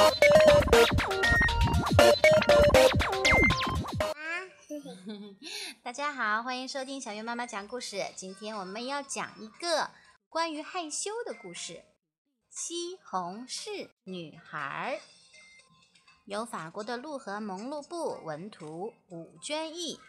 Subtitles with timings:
[5.82, 8.06] 大家好，欢迎收听小月妈妈讲故事。
[8.16, 9.90] 今天我们要讲一个
[10.28, 11.74] 关于害羞的故事，
[12.48, 15.00] 《西红柿女孩》，
[16.24, 20.00] 由法国的陆河蒙路布文图，武娟译，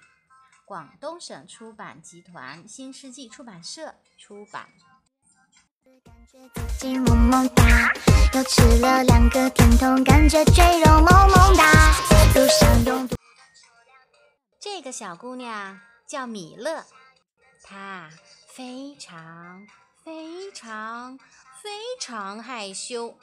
[0.66, 4.70] 广东省出版集团新世纪出版社出版。
[6.06, 7.92] 感觉自己萌萌哒，
[8.34, 11.92] 又吃了两个甜筒，感觉赘肉萌萌哒。
[12.34, 13.18] 路上拥堵。
[14.58, 16.86] 这个小姑娘叫米勒，
[17.62, 18.10] 她
[18.48, 19.68] 非常
[20.06, 21.18] 非常
[21.62, 23.18] 非常害羞，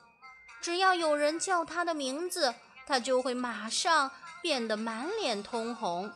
[0.60, 2.54] 只要有人叫她的名字，
[2.86, 4.10] 她就会马上
[4.42, 6.12] 变得满脸通红。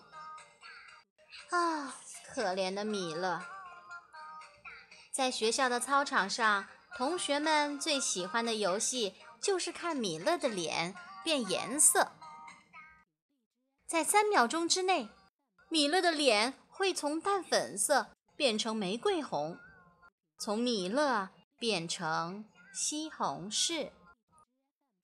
[1.48, 1.94] 啊，
[2.34, 3.42] 可怜的米勒！
[5.10, 12.12] 在学校的操场上，同学们最喜欢的游戏就是看米勒的脸变颜色。
[13.86, 15.08] 在三秒钟之内，
[15.68, 19.58] 米勒的脸会从淡粉色变成玫瑰红，
[20.38, 23.90] 从米勒变成西红柿。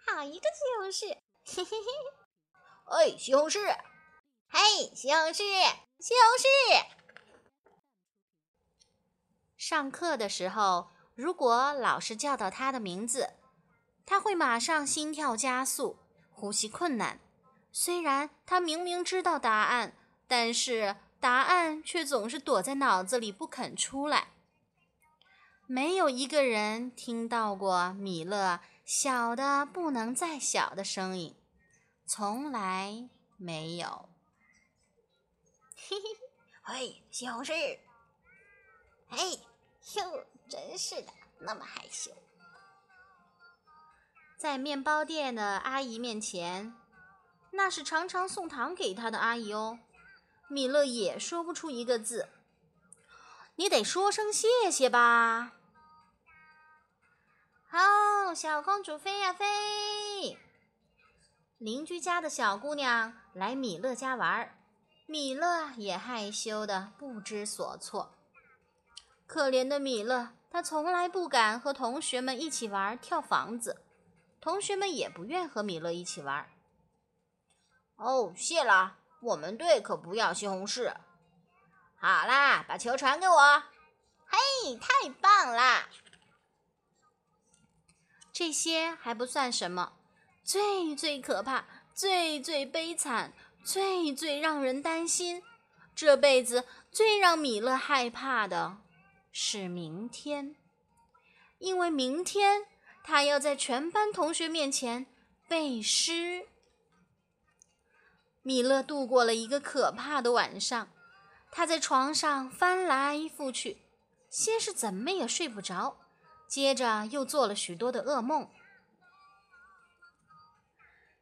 [0.06, 1.18] 好一个西红柿！
[1.44, 1.86] 嘿嘿嘿！
[2.86, 3.76] 哎，西红柿！
[4.48, 5.34] 嘿，西红柿！
[5.98, 6.86] 西红柿！
[9.56, 13.30] 上课的时候，如果老师叫到他的名字，
[14.06, 15.98] 他会马上心跳加速，
[16.30, 17.18] 呼吸困难。
[17.72, 19.96] 虽然他明明知道答案，
[20.28, 24.28] 但是答案却总是躲在脑子里不肯出来。
[25.66, 31.34] 没有一个人听到过米勒小的不能再小的声音，
[32.06, 34.08] 从来没有。
[35.74, 36.04] 嘿嘿，
[36.62, 37.80] 嘿，西红柿！
[39.08, 39.40] 嘿，
[39.96, 42.10] 哟，真是的，那么害羞。
[44.36, 46.74] 在面包店的阿姨面前，
[47.52, 49.78] 那是常常送糖给他的阿姨哦。
[50.48, 52.28] 米勒也说不出一个字。
[53.56, 55.52] 你得说声谢谢吧。
[57.68, 60.38] 好，小公主飞呀飞。
[61.58, 64.56] 邻居家的小姑娘来米勒家玩，
[65.06, 68.17] 米勒也害羞的不知所措。
[69.28, 73.82] 可怜的米勒，他从来不敢和同学们一起玩跳房子，
[74.40, 76.48] 同学们也不愿和米勒一起玩。
[77.96, 80.94] 哦，谢了，我们队可不要西红柿。
[82.00, 83.62] 好啦，把球传给我。
[84.26, 85.88] 嘿，太棒啦！
[88.32, 89.92] 这些还不算什么，
[90.42, 95.42] 最最可怕、最最悲惨、最最让人担心，
[95.94, 98.78] 这辈子最让米勒害怕的
[99.30, 100.56] 是明天，
[101.58, 102.66] 因为明天
[103.04, 105.06] 他要在全班同学面前
[105.46, 106.46] 背诗。
[108.42, 110.88] 米勒度过了一个可怕的晚上，
[111.50, 113.82] 他在床上翻来覆去，
[114.30, 115.98] 先是怎么也睡不着。
[116.48, 118.50] 接着又做了许多的噩梦。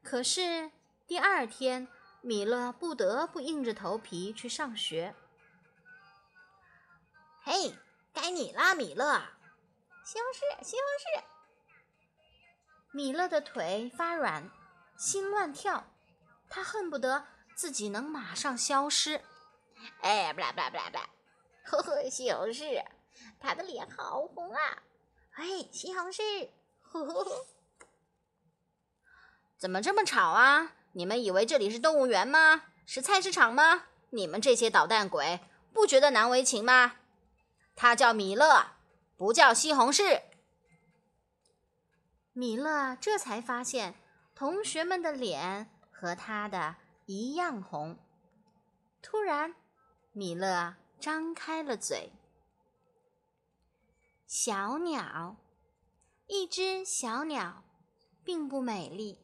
[0.04, 0.70] 可是
[1.04, 1.88] 第二天，
[2.20, 5.16] 米勒不得不硬着头皮去上学。
[7.42, 7.74] 嘿，
[8.16, 9.20] 该你啦，米勒！
[10.02, 10.86] 西红柿，西红
[11.20, 11.24] 柿！
[12.90, 14.50] 米勒的腿发软，
[14.96, 15.84] 心乱跳，
[16.48, 19.20] 他恨不得自己能马上消失。
[20.00, 21.10] 哎，不啦不啦不啦不啦！
[21.64, 22.82] 呵呵，西红柿，
[23.38, 24.82] 他的脸好红啊！
[25.32, 26.48] 哎，西红柿，
[26.80, 27.46] 呵呵呵，
[29.58, 30.72] 怎么这么吵啊？
[30.92, 32.62] 你们以为这里是动物园吗？
[32.86, 33.88] 是菜市场吗？
[34.08, 35.40] 你们这些捣蛋鬼，
[35.74, 36.96] 不觉得难为情吗？
[37.76, 38.72] 他叫米勒，
[39.16, 40.22] 不叫西红柿。
[42.32, 43.94] 米勒这才发现，
[44.34, 47.98] 同学们的脸和他的一样红。
[49.02, 49.54] 突然，
[50.12, 52.10] 米勒张开了嘴。
[54.26, 55.36] 小鸟，
[56.26, 57.62] 一只小鸟，
[58.24, 59.18] 并不美丽。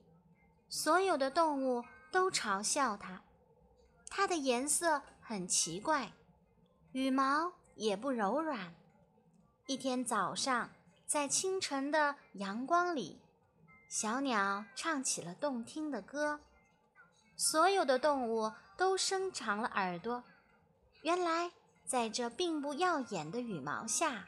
[0.68, 3.22] 所有的动物都嘲笑它。
[4.08, 6.12] 它的颜色很奇怪，
[6.92, 8.74] 羽毛也不柔软。
[9.66, 10.70] 一天早上，
[11.06, 13.20] 在清晨的阳光里，
[13.88, 16.40] 小鸟唱起了动听的歌。
[17.36, 20.22] 所有的动物都伸长了耳朵。
[21.02, 21.52] 原来，
[21.84, 24.26] 在这并不耀眼的羽毛下。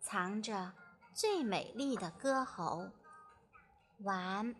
[0.00, 0.72] 藏着
[1.12, 2.90] 最美丽的歌喉。
[3.98, 4.54] 完。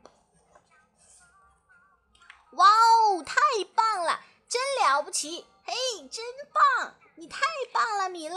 [2.52, 3.36] 哇哦，太
[3.74, 5.46] 棒了，真了不起！
[5.64, 5.74] 嘿，
[6.08, 6.94] 真棒！
[7.18, 7.40] 你太
[7.72, 8.36] 棒了，米勒。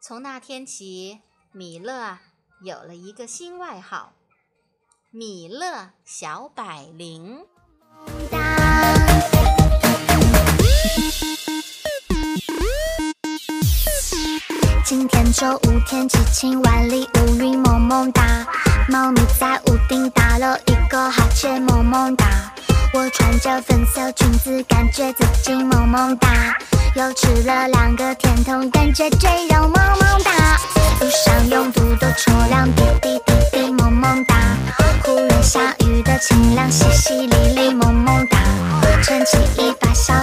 [0.00, 1.20] 从那天起，
[1.50, 2.16] 米勒
[2.62, 4.12] 有了一个新外号
[5.10, 7.44] 米勒小百灵。
[14.84, 18.46] 今天周五，天气晴，万里乌云蒙蒙哒。
[18.88, 22.54] 猫咪在屋顶打了一个哈欠，萌萌哒。
[22.94, 26.56] 我穿着粉色裙子，感觉自己萌萌哒。
[26.94, 30.58] 又吃了两个甜筒，感觉赘肉萌萌哒。
[31.00, 34.34] 路上拥堵的车辆滴滴滴滴萌萌哒。
[35.04, 38.38] 忽然下雨的清凉，淅淅沥沥萌萌哒。
[39.02, 40.14] 撑起一把小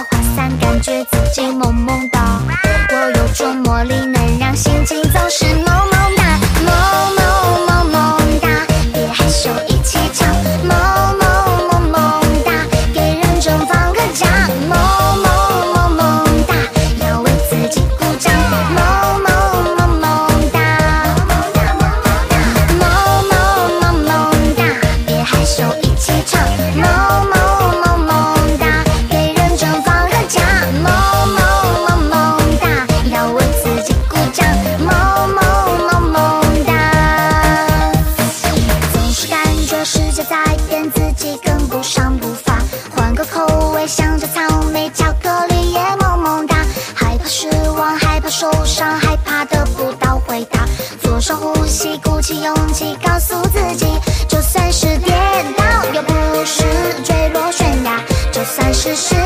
[58.56, 59.25] 就算是